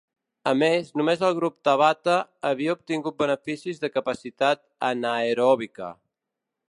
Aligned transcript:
A 0.51 0.51
més, 0.59 0.87
només 1.01 1.19
el 1.27 1.35
grup 1.39 1.57
Tabata 1.69 2.15
havia 2.51 2.75
obtingut 2.77 3.17
beneficis 3.19 3.83
de 3.85 3.91
capacitat 3.99 4.65
anaeròbica. 4.89 5.93